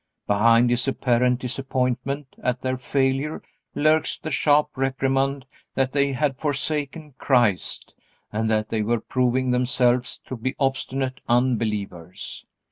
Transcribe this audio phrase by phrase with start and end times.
[0.25, 3.43] Behind his apparent disappointment at their failure
[3.75, 7.93] lurks the sharp reprimand that they had forsaken Christ
[8.33, 12.47] and that they were proving themselves to be obstinate unbelievers.